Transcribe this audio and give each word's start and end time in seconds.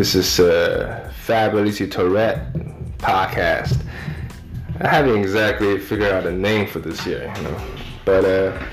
This 0.00 0.14
is 0.14 0.38
a 0.38 1.12
Fabulously 1.12 1.86
Tourette 1.86 2.54
podcast. 3.00 3.84
I 4.80 4.88
haven't 4.88 5.14
exactly 5.14 5.78
figured 5.78 6.10
out 6.10 6.24
a 6.24 6.32
name 6.32 6.66
for 6.66 6.78
this 6.78 7.04
year, 7.04 7.30
you 7.36 7.42
know. 7.42 7.60
But 8.06 8.24
uh, 8.24 8.66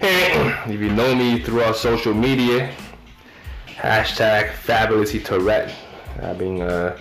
if 0.00 0.80
you 0.80 0.90
know 0.90 1.14
me 1.14 1.38
throughout 1.38 1.76
social 1.76 2.12
media, 2.12 2.74
hashtag 3.76 4.54
Fabulously 4.54 5.20
Tourette. 5.20 5.72
I've 6.20 6.36
been 6.36 6.60
uh, 6.60 6.98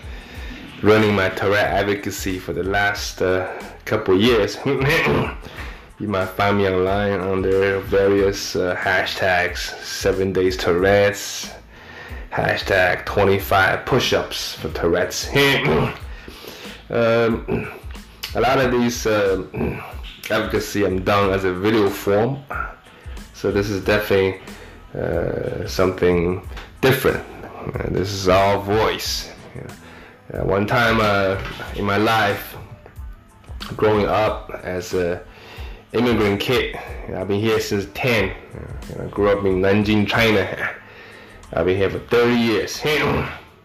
running 0.83 1.15
my 1.15 1.29
Tourette 1.29 1.71
advocacy 1.71 2.37
for 2.37 2.53
the 2.53 2.61
last 2.61 3.23
uh, 3.23 3.51
couple 3.83 4.15
years. 4.15 4.59
you 4.65 6.07
might 6.07 6.29
find 6.37 6.59
me 6.59 6.69
online 6.69 7.19
under 7.19 7.79
various 7.79 8.55
uh, 8.55 8.75
hashtags, 8.75 9.75
seven 9.81 10.33
days 10.33 10.55
Tourette's, 10.55 11.49
hashtag 12.35 13.05
25 13.05 13.85
push-ups 13.85 14.55
for 14.55 14.67
Tourette's. 14.71 15.29
um, 16.89 17.71
a 18.35 18.41
lot 18.41 18.59
of 18.59 18.73
these 18.73 19.07
uh, 19.07 19.41
advocacy 20.29 20.85
I'm 20.85 21.01
done 21.01 21.31
as 21.31 21.45
a 21.45 21.53
video 21.53 21.89
form, 21.89 22.43
so 23.33 23.53
this 23.53 23.69
is 23.69 23.85
definitely 23.85 24.41
uh, 24.93 25.65
something 25.65 26.45
different. 26.81 27.23
Uh, 27.73 27.89
this 27.91 28.11
is 28.11 28.27
all 28.27 28.59
voice. 28.59 29.31
Uh, 30.33 30.43
one 30.43 30.67
time 30.67 30.99
uh, 30.99 31.41
in 31.77 31.85
my 31.85 31.97
life, 31.97 32.57
growing 33.77 34.07
up 34.07 34.51
as 34.61 34.93
a 34.93 35.23
immigrant 35.93 36.41
kid, 36.41 36.77
I've 37.15 37.29
been 37.29 37.39
here 37.39 37.61
since 37.61 37.87
10. 37.93 38.35
I 38.99 39.05
grew 39.05 39.29
up 39.29 39.45
in 39.45 39.61
Nanjing, 39.61 40.05
China. 40.05 40.75
I've 41.53 41.65
been 41.65 41.77
here 41.77 41.89
for 41.89 41.99
30 41.99 42.33
years. 42.33 42.83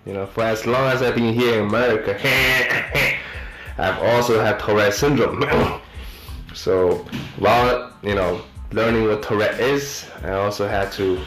You 0.06 0.14
know, 0.14 0.26
for 0.26 0.42
as 0.42 0.66
long 0.66 0.86
as 0.92 1.02
I've 1.02 1.14
been 1.14 1.34
here 1.34 1.60
in 1.60 1.68
America, 1.68 2.18
I've 3.78 3.98
also 3.98 4.40
had 4.40 4.58
Tourette 4.58 4.94
syndrome. 4.94 5.44
so 6.54 7.06
while 7.38 7.92
you 8.02 8.14
know 8.14 8.42
learning 8.72 9.06
what 9.06 9.22
Tourette 9.22 9.60
is, 9.60 10.06
I 10.22 10.32
also 10.32 10.68
had 10.68 10.92
to 10.92 11.20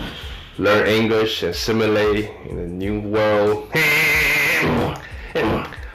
learn 0.57 0.87
English, 0.87 1.43
and 1.43 1.51
assimilate 1.51 2.29
in 2.45 2.59
a 2.59 2.67
new 2.67 2.99
world. 3.01 3.69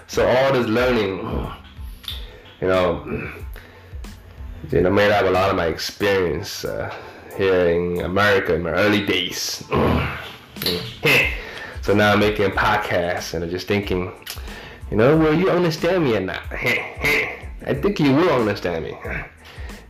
so 0.07 0.27
all 0.27 0.53
this 0.53 0.67
learning, 0.67 1.19
you 2.61 2.69
know, 2.69 3.31
you 4.71 4.81
know, 4.81 4.91
made 4.91 5.13
up 5.13 5.27
a 5.27 5.31
lot 5.31 5.51
of 5.51 5.57
my 5.57 5.67
experience 5.67 6.65
uh, 6.65 6.93
here 7.37 7.69
in 7.69 8.01
America 8.01 8.55
in 8.55 8.63
my 8.63 8.71
early 8.71 9.07
days. 9.07 9.65
so 11.83 11.95
now 11.95 12.13
I'm 12.13 12.21
making 12.21 12.51
podcasts 12.51 13.35
and 13.35 13.45
I'm 13.45 13.51
just 13.51 13.67
thinking, 13.67 14.13
you 14.91 14.97
know, 14.97 15.17
will 15.17 15.39
you 15.39 15.51
understand 15.51 16.05
me 16.05 16.17
or 16.17 16.21
not? 16.21 16.43
I 16.51 17.75
think 17.75 18.01
you 18.01 18.15
will 18.15 18.41
understand 18.41 18.85
me. 18.85 18.97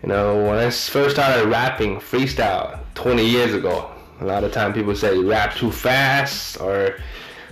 You 0.02 0.08
know, 0.08 0.36
when 0.46 0.58
I 0.58 0.70
first 0.70 1.16
started 1.16 1.48
rapping 1.48 1.96
freestyle 1.96 2.80
20 2.94 3.24
years 3.24 3.54
ago, 3.54 3.90
a 4.20 4.24
lot 4.24 4.44
of 4.44 4.52
time 4.52 4.72
people 4.72 4.94
say 4.94 5.14
you 5.14 5.28
rap 5.28 5.54
too 5.54 5.70
fast 5.70 6.60
or 6.60 6.96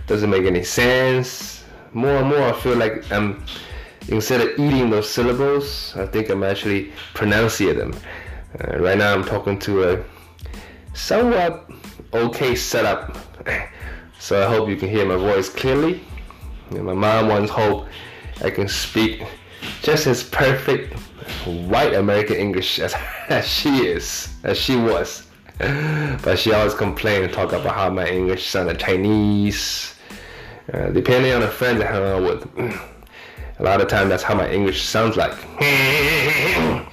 doesn't 0.06 0.31
make 0.31 0.44
any 0.44 0.62
sense. 0.62 1.64
More 1.92 2.17
and 2.17 2.28
more, 2.28 2.42
I 2.42 2.53
feel 2.53 2.77
like 2.77 3.11
I'm 3.11 3.44
instead 4.09 4.41
of 4.41 4.59
eating 4.59 4.91
those 4.91 5.09
syllables, 5.09 5.94
I 5.97 6.06
think 6.06 6.31
I'm 6.31 6.42
actually 6.42 6.92
pronouncing 7.14 7.77
them. 7.77 7.94
Uh, 8.61 8.78
right 8.78 8.97
now, 8.97 9.12
I'm 9.12 9.25
talking 9.25 9.59
to 9.61 9.92
a 9.92 10.05
somewhat 10.97 11.70
okay 12.12 12.55
setup, 12.55 13.16
so 14.19 14.43
I 14.43 14.48
hope 14.48 14.69
you 14.69 14.76
can 14.76 14.88
hear 14.88 15.06
my 15.06 15.16
voice 15.16 15.48
clearly. 15.48 16.00
Know, 16.71 16.82
my 16.82 16.94
mom 16.94 17.28
once 17.28 17.50
hoped 17.50 17.88
I 18.43 18.50
can 18.50 18.66
speak 18.66 19.22
just 19.82 20.06
as 20.06 20.22
perfect 20.25 20.98
white 21.44 21.94
American 21.94 22.37
English 22.37 22.81
as, 22.81 22.94
as 23.28 23.47
she 23.47 23.87
is, 23.87 24.34
as 24.43 24.59
she 24.59 24.76
was. 24.76 25.26
But 25.59 26.38
she 26.38 26.53
always 26.53 26.75
complained 26.75 27.25
and 27.25 27.32
talk 27.32 27.53
about 27.53 27.75
how 27.75 27.91
my 27.91 28.06
English 28.09 28.48
sounded 28.48 28.78
Chinese. 28.78 29.94
Uh, 30.72 30.91
depending 30.91 31.32
on 31.32 31.41
the 31.41 31.48
friends 31.48 31.81
I 31.81 31.87
hang 31.87 32.03
out 32.03 32.22
with, 32.22 32.44
a 33.59 33.62
lot 33.62 33.81
of 33.81 33.88
time 33.88 34.09
that's 34.09 34.25
how 34.25 34.34
my 34.34 34.50
English 34.50 34.82
sounds 34.82 35.16
like. 35.16 35.32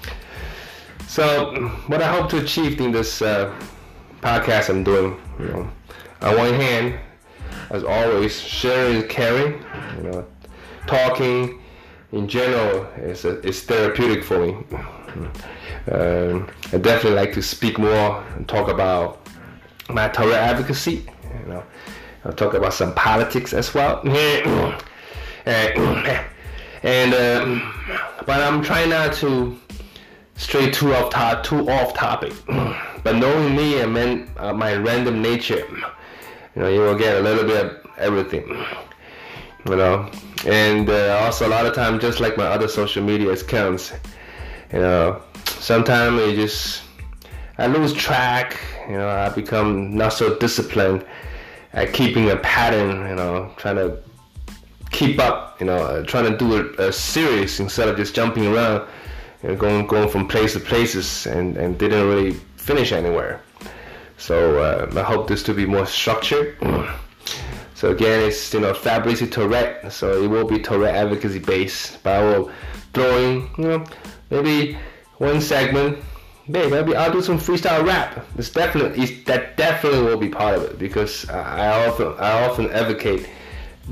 so, 1.07 1.55
what 1.87 2.01
I 2.01 2.07
hope 2.07 2.29
to 2.29 2.37
achieve 2.37 2.79
in 2.79 2.91
this 2.91 3.21
uh, 3.21 3.51
podcast 4.23 4.69
I'm 4.69 4.83
doing, 4.85 5.19
you 5.37 5.45
know, 5.47 5.69
on 6.21 6.37
one 6.37 6.53
hand, 6.53 6.97
as 7.69 7.83
always, 7.83 8.39
sharing 8.39 9.03
is 9.03 9.11
caring. 9.11 9.63
You 9.97 10.03
know, 10.03 10.25
talking 10.87 11.61
in 12.13 12.27
general 12.27 12.85
is 12.97 13.25
is 13.25 13.63
therapeutic 13.63 14.23
for 14.23 14.39
me. 14.39 14.55
Um, 15.91 16.47
I 16.71 16.77
definitely 16.77 17.15
like 17.15 17.33
to 17.33 17.41
speak 17.41 17.77
more 17.77 18.23
and 18.35 18.47
talk 18.47 18.69
about 18.69 19.27
my 19.89 20.07
Tourette 20.07 20.39
advocacy. 20.39 21.05
You 21.41 21.49
know, 21.49 21.63
I'll 22.23 22.33
talk 22.33 22.53
about 22.53 22.73
some 22.73 22.93
politics 22.95 23.53
as 23.53 23.73
well. 23.73 24.01
and, 24.07 24.79
and 26.83 27.13
um, 27.13 27.73
but 28.25 28.41
I'm 28.41 28.61
trying 28.63 28.89
not 28.89 29.13
to 29.15 29.59
stray 30.43 30.69
too 30.69 30.93
off 30.93 31.09
top, 31.09 31.43
too 31.43 31.69
off 31.69 31.93
topic. 31.93 32.33
but 33.03 33.15
knowing 33.15 33.55
me 33.55 33.79
and 33.79 34.29
uh, 34.37 34.53
my 34.53 34.75
random 34.75 35.21
nature, 35.21 35.65
you 36.55 36.61
know, 36.61 36.67
you 36.67 36.81
will 36.81 36.97
get 36.97 37.17
a 37.17 37.21
little 37.21 37.45
bit 37.45 37.65
of 37.65 37.87
everything. 37.97 38.45
You 39.69 39.77
know, 39.77 40.11
and 40.45 40.89
uh, 40.89 41.21
also 41.23 41.47
a 41.47 41.51
lot 41.55 41.65
of 41.65 41.73
times, 41.73 42.01
just 42.01 42.19
like 42.19 42.35
my 42.35 42.45
other 42.45 42.67
social 42.67 43.01
media 43.01 43.31
accounts, 43.31 43.93
you 44.73 44.79
know, 44.79 45.21
sometimes 45.45 46.19
you 46.19 46.35
just 46.35 46.83
I 47.57 47.67
lose 47.67 47.93
track. 47.93 48.59
You 48.89 48.97
know, 48.97 49.07
I 49.07 49.29
become 49.29 49.95
not 49.95 50.11
so 50.11 50.37
disciplined 50.37 51.05
at 51.71 51.93
keeping 51.93 52.29
a 52.29 52.35
pattern. 52.35 53.07
You 53.07 53.15
know, 53.15 53.53
trying 53.55 53.77
to 53.77 53.99
keep 54.91 55.19
up. 55.19 55.61
You 55.61 55.67
know, 55.67 55.77
uh, 55.77 56.03
trying 56.03 56.29
to 56.29 56.37
do 56.37 56.55
a, 56.57 56.89
a 56.89 56.91
series 56.91 57.61
instead 57.61 57.87
of 57.87 57.95
just 57.95 58.13
jumping 58.13 58.47
around. 58.47 58.85
You 59.43 59.49
know, 59.49 59.55
going 59.55 59.85
going 59.87 60.09
from 60.09 60.27
place 60.27 60.53
to 60.53 60.59
places 60.59 61.27
and 61.27 61.57
and 61.57 61.77
didn't 61.77 62.07
really 62.07 62.33
finish 62.55 62.91
anywhere. 62.91 63.41
So 64.17 64.59
uh, 64.59 64.91
I 64.95 65.03
hope 65.03 65.27
this 65.27 65.43
to 65.43 65.53
be 65.53 65.65
more 65.65 65.85
structured. 65.85 66.57
So 67.83 67.91
again, 67.91 68.29
it's 68.29 68.53
you 68.53 68.61
know 68.61 68.73
Fabulously 68.73 69.27
Tourette, 69.27 69.91
so 69.91 70.23
it 70.23 70.27
will 70.27 70.45
be 70.47 70.57
Tourette 70.57 70.95
advocacy 70.95 71.39
based, 71.39 72.01
but 72.01 72.13
I 72.13 72.23
will 72.23 72.49
throw 72.93 73.17
in 73.17 73.49
you 73.57 73.67
know 73.67 73.85
maybe 74.29 74.77
one 75.17 75.41
segment. 75.41 75.99
Maybe 76.47 76.95
I'll 76.95 77.11
do 77.11 77.21
some 77.21 77.37
freestyle 77.37 77.85
rap. 77.85 78.25
It's 78.37 78.49
definitely 78.49 79.05
that 79.25 79.57
definitely 79.57 80.01
will 80.01 80.15
be 80.17 80.29
part 80.29 80.55
of 80.55 80.63
it 80.63 80.79
because 80.79 81.29
I 81.29 81.85
often 81.85 82.15
I 82.19 82.47
often 82.47 82.71
advocate 82.71 83.27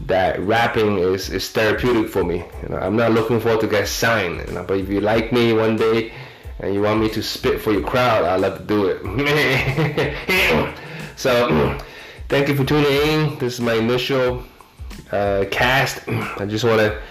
that 0.08 0.40
rapping 0.40 0.98
is, 0.98 1.30
is 1.30 1.50
therapeutic 1.50 2.10
for 2.10 2.24
me. 2.24 2.44
You 2.64 2.70
know, 2.70 2.78
I'm 2.78 2.96
not 2.96 3.12
looking 3.12 3.40
forward 3.40 3.62
to 3.62 3.68
get 3.68 3.88
signed. 3.88 4.48
You 4.48 4.54
know, 4.54 4.64
but 4.64 4.78
if 4.78 4.90
you 4.90 5.02
like 5.02 5.32
me 5.32 5.54
one 5.54 5.76
day 5.76 6.14
and 6.60 6.74
you 6.74 6.82
want 6.82 7.02
me 7.02 7.10
to 7.10 7.22
spit 7.22 7.62
for 7.62 7.72
your 7.72 7.84
crowd, 7.84 8.24
I'd 8.24 8.40
love 8.40 8.58
to 8.58 8.64
do 8.64 8.86
it. 8.88 10.78
so 11.16 11.78
thank 12.30 12.48
you 12.48 12.56
for 12.56 12.64
tuning 12.64 12.92
in. 12.92 13.38
This 13.40 13.56
is 13.56 13.62
my 13.62 13.74
initial 13.74 14.44
uh, 15.12 15.46
cast. 15.52 16.08
I 16.08 16.46
just 16.46 16.64
want 16.64 16.80
to, 16.80 17.02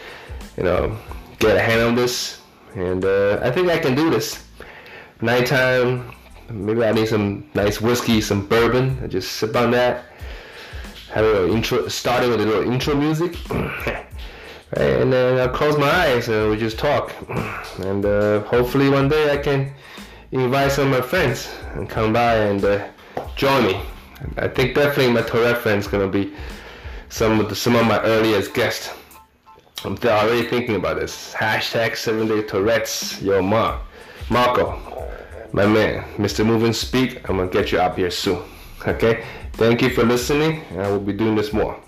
you 0.56 0.62
know, 0.62 0.96
get 1.38 1.56
a 1.56 1.60
hand 1.60 1.82
on 1.82 1.94
this, 1.94 2.40
and 2.75 3.05
uh, 3.05 3.40
I 3.43 3.50
think 3.50 3.69
I 3.69 3.78
can 3.78 3.94
do 3.94 4.10
this. 4.10 4.46
Nighttime, 5.20 6.14
maybe 6.49 6.82
I 6.84 6.93
need 6.93 7.08
some 7.08 7.49
nice 7.55 7.81
whiskey, 7.81 8.20
some 8.20 8.46
bourbon. 8.46 8.99
I 9.02 9.06
just 9.06 9.32
sip 9.32 9.55
on 9.55 9.70
that. 9.72 10.05
Have 11.10 11.24
a 11.24 11.28
little 11.28 11.56
intro, 11.56 11.88
starting 11.88 12.30
with 12.30 12.40
a 12.40 12.46
little 12.46 12.72
intro 12.72 12.94
music. 12.94 13.36
and 13.50 15.12
then 15.12 15.38
I'll 15.38 15.48
close 15.48 15.76
my 15.76 15.90
eyes 15.90 16.28
and 16.28 16.50
we 16.50 16.56
just 16.56 16.78
talk. 16.78 17.14
And 17.80 18.04
uh, 18.04 18.40
hopefully 18.40 18.88
one 18.88 19.08
day 19.08 19.32
I 19.32 19.38
can 19.38 19.72
invite 20.30 20.70
some 20.70 20.92
of 20.92 21.00
my 21.00 21.06
friends 21.06 21.52
and 21.74 21.88
come 21.88 22.12
by 22.12 22.36
and 22.36 22.64
uh, 22.64 22.86
join 23.34 23.64
me. 23.64 23.80
I 24.36 24.48
think 24.48 24.74
definitely 24.74 25.12
my 25.12 25.22
Tourette 25.22 25.58
friends 25.58 25.88
gonna 25.88 26.06
be 26.06 26.32
some 27.08 27.40
of 27.40 27.48
the, 27.48 27.56
some 27.56 27.74
of 27.74 27.86
my 27.86 28.00
earliest 28.02 28.54
guests. 28.54 28.90
I'm 29.84 29.96
already 30.04 30.46
thinking 30.46 30.76
about 30.76 31.00
this. 31.00 31.32
Hashtag 31.34 31.96
seven 31.96 32.28
day 32.28 32.42
Tourette's. 32.42 33.20
Yo, 33.22 33.42
Mark, 33.42 33.80
Marco, 34.28 34.78
my 35.52 35.66
man, 35.66 36.04
Mr. 36.18 36.44
Moving 36.46 36.74
Speak. 36.74 37.28
I'm 37.28 37.38
gonna 37.38 37.50
get 37.50 37.72
you 37.72 37.80
up 37.80 37.96
here 37.96 38.10
soon. 38.10 38.42
Okay. 38.87 39.25
Thank 39.55 39.82
you 39.82 39.91
for 39.91 40.05
listening. 40.05 40.62
I 40.79 40.88
will 40.88 41.00
be 41.00 41.12
doing 41.12 41.35
this 41.35 41.53
more. 41.53 41.79